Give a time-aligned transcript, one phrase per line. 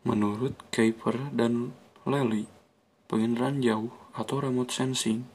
[0.00, 1.76] Menurut Kuiper dan
[2.08, 2.48] Lely,
[3.04, 5.28] penginderaan jauh atau remote sensing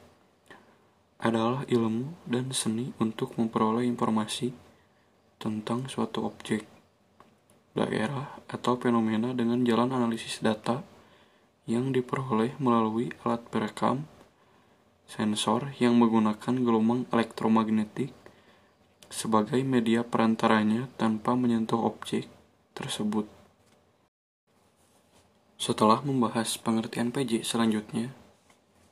[1.22, 4.50] adalah ilmu dan seni untuk memperoleh informasi
[5.38, 6.66] tentang suatu objek,
[7.78, 10.82] daerah, atau fenomena dengan jalan analisis data
[11.70, 14.10] yang diperoleh melalui alat perekam
[15.06, 18.10] sensor yang menggunakan gelombang elektromagnetik
[19.06, 22.26] sebagai media perantaranya tanpa menyentuh objek
[22.74, 23.30] tersebut.
[25.56, 28.12] Setelah membahas pengertian PJ selanjutnya,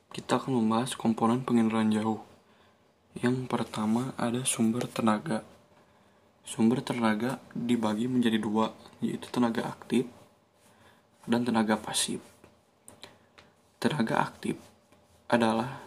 [0.09, 2.25] kita akan membahas komponen penginderaan jauh.
[3.13, 5.45] Yang pertama ada sumber tenaga.
[6.41, 10.09] Sumber tenaga dibagi menjadi dua, yaitu tenaga aktif
[11.29, 12.17] dan tenaga pasif.
[13.77, 14.57] Tenaga aktif
[15.29, 15.85] adalah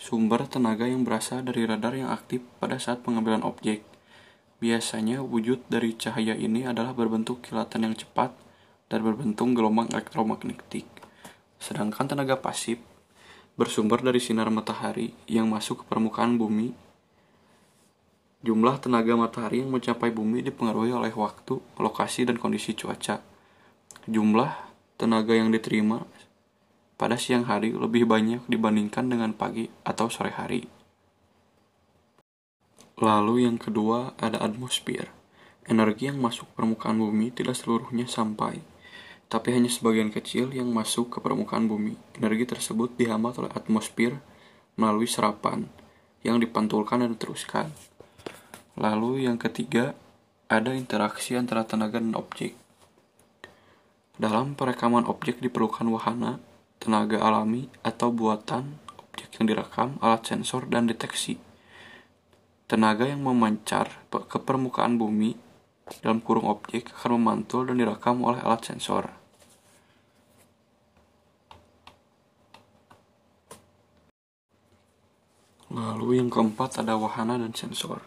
[0.00, 3.84] sumber tenaga yang berasal dari radar yang aktif pada saat pengambilan objek.
[4.64, 8.47] Biasanya wujud dari cahaya ini adalah berbentuk kilatan yang cepat
[8.88, 10.88] dan berbentuk gelombang elektromagnetik.
[11.60, 12.80] Sedangkan tenaga pasif
[13.58, 16.72] bersumber dari sinar matahari yang masuk ke permukaan bumi.
[18.46, 23.18] Jumlah tenaga matahari yang mencapai bumi dipengaruhi oleh waktu, lokasi, dan kondisi cuaca.
[24.06, 24.54] Jumlah
[24.94, 26.06] tenaga yang diterima
[26.94, 30.62] pada siang hari lebih banyak dibandingkan dengan pagi atau sore hari.
[32.98, 35.10] Lalu yang kedua ada atmosfer.
[35.66, 38.62] Energi yang masuk permukaan bumi tidak seluruhnya sampai
[39.28, 41.94] tapi hanya sebagian kecil yang masuk ke permukaan bumi.
[42.16, 44.16] Energi tersebut dihambat oleh atmosfer
[44.80, 45.68] melalui serapan
[46.24, 47.68] yang dipantulkan dan diteruskan.
[48.80, 49.92] Lalu yang ketiga,
[50.48, 52.56] ada interaksi antara tenaga dan objek.
[54.16, 56.40] Dalam perekaman objek diperlukan wahana,
[56.80, 61.36] tenaga alami atau buatan, objek yang direkam, alat sensor, dan deteksi.
[62.64, 65.36] Tenaga yang memancar ke permukaan bumi
[66.04, 69.18] dalam kurung objek akan memantul dan direkam oleh alat sensor.
[75.68, 78.00] Lalu yang keempat ada wahana dan sensor.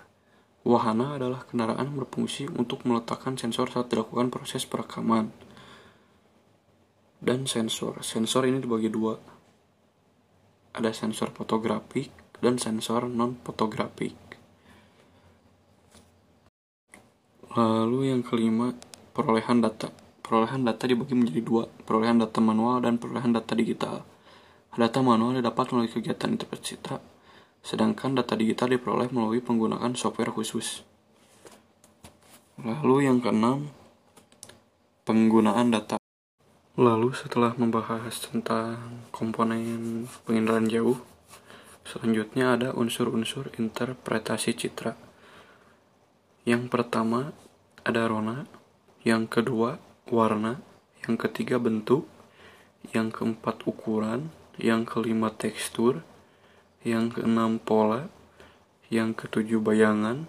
[0.65, 5.29] Wahana adalah kendaraan berfungsi untuk meletakkan sensor saat dilakukan proses perekaman.
[7.21, 8.01] Dan sensor.
[8.01, 9.13] Sensor ini dibagi dua.
[10.73, 12.09] Ada sensor fotografik
[12.41, 14.30] dan sensor non-fotografik.
[17.51, 18.71] Lalu yang kelima,
[19.11, 19.91] perolehan data.
[20.23, 24.07] Perolehan data dibagi menjadi dua, perolehan data manual dan perolehan data digital.
[24.71, 27.03] Data manual didapat melalui kegiatan interpret citra,
[27.59, 30.87] sedangkan data digital diperoleh melalui penggunaan software khusus.
[32.55, 33.67] Lalu yang keenam,
[35.03, 35.99] penggunaan data.
[36.79, 41.03] Lalu setelah membahas tentang komponen penginderaan jauh,
[41.83, 45.10] selanjutnya ada unsur-unsur interpretasi citra.
[46.41, 47.37] Yang pertama
[47.85, 48.49] ada rona,
[49.05, 49.77] yang kedua
[50.09, 50.57] warna,
[51.05, 52.09] yang ketiga bentuk,
[52.89, 56.01] yang keempat ukuran, yang kelima tekstur,
[56.81, 58.09] yang keenam pola,
[58.89, 60.25] yang ketujuh bayangan,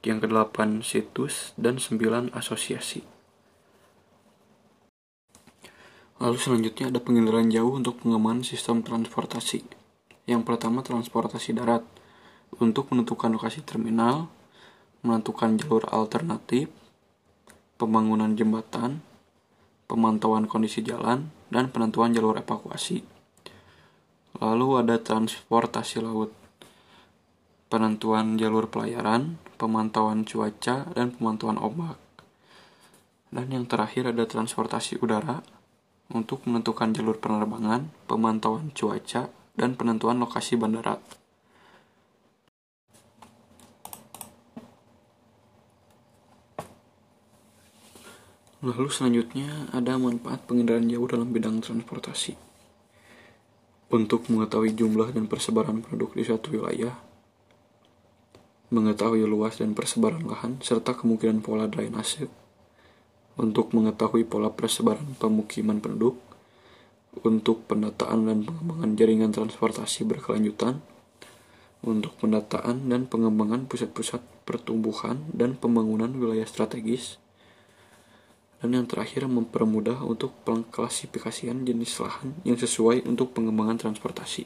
[0.00, 3.04] yang kedelapan situs, dan sembilan asosiasi.
[6.20, 9.64] Lalu selanjutnya ada penginderaan jauh untuk pengembangan sistem transportasi.
[10.28, 11.80] Yang pertama transportasi darat
[12.60, 14.28] untuk menentukan lokasi terminal,
[15.00, 16.68] menentukan jalur alternatif,
[17.80, 19.00] pembangunan jembatan,
[19.88, 23.02] pemantauan kondisi jalan, dan penentuan jalur evakuasi.
[24.38, 26.30] Lalu ada transportasi laut,
[27.72, 31.98] penentuan jalur pelayaran, pemantauan cuaca, dan pemantauan ombak.
[33.30, 35.40] Dan yang terakhir ada transportasi udara
[36.10, 40.98] untuk menentukan jalur penerbangan, pemantauan cuaca, dan penentuan lokasi bandara.
[48.60, 52.36] Lalu selanjutnya ada manfaat pengendaraan jauh dalam bidang transportasi.
[53.88, 56.92] Untuk mengetahui jumlah dan persebaran penduduk di suatu wilayah,
[58.68, 62.28] mengetahui luas dan persebaran lahan, serta kemungkinan pola drainase,
[63.40, 66.20] untuk mengetahui pola persebaran pemukiman penduduk,
[67.24, 70.84] untuk pendataan dan pengembangan jaringan transportasi berkelanjutan,
[71.80, 77.16] untuk pendataan dan pengembangan pusat-pusat pertumbuhan dan pembangunan wilayah strategis,
[78.60, 84.44] dan yang terakhir mempermudah untuk pengklasifikasian jenis lahan yang sesuai untuk pengembangan transportasi.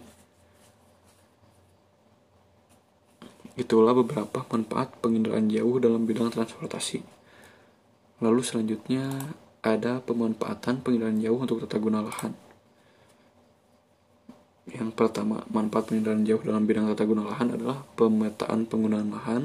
[3.55, 7.02] Itulah beberapa manfaat penginderaan jauh dalam bidang transportasi.
[8.22, 12.34] Lalu selanjutnya ada pemanfaatan penginderaan jauh untuk tata guna lahan.
[14.70, 19.43] Yang pertama, manfaat penginderaan jauh dalam bidang tata guna lahan adalah pemetaan penggunaan lahan,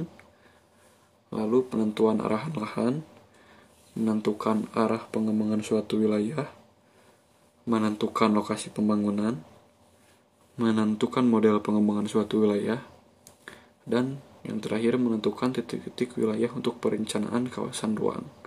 [1.29, 2.93] lalu penentuan arahan lahan,
[3.93, 6.49] menentukan arah pengembangan suatu wilayah,
[7.69, 9.37] menentukan lokasi pembangunan,
[10.57, 12.81] menentukan model pengembangan suatu wilayah,
[13.89, 18.38] dan yang terakhir menentukan titik-titik wilayah untuk perencanaan kawasan ruang.